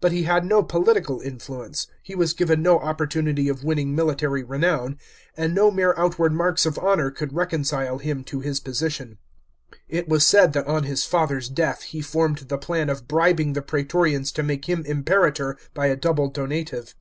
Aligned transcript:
But 0.00 0.10
he 0.10 0.24
had 0.24 0.44
no 0.44 0.64
political 0.64 1.20
influence; 1.20 1.86
he 2.02 2.16
was 2.16 2.32
given 2.32 2.60
no 2.62 2.80
opportunity 2.80 3.48
of 3.48 3.62
winning 3.62 3.94
military 3.94 4.42
renown; 4.42 4.98
and 5.36 5.54
no 5.54 5.70
mere 5.70 5.94
outward 5.96 6.32
marks 6.32 6.66
ot 6.66 6.76
honour 6.76 7.12
could 7.12 7.32
reconcile 7.32 7.98
him 7.98 8.24
to 8.24 8.40
hisposiiion. 8.40 9.18
It 9.88 10.08
was 10.08 10.26
said 10.26 10.52
that 10.54 10.66
on 10.66 10.82
his 10.82 11.04
father's 11.04 11.48
death 11.48 11.82
he 11.82 12.00
formed 12.02 12.38
the 12.38 12.58
plan 12.58 12.90
of 12.90 13.06
bribing 13.06 13.52
the 13.52 13.62
praetorians 13.62 14.32
to 14.32 14.42
make 14.42 14.64
him 14.68 14.84
Imperator 14.84 15.56
by 15.74 15.86
a 15.86 15.94
double 15.96 16.28
donative. 16.28 16.96